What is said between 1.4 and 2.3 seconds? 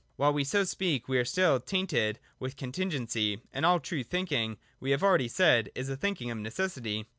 tainted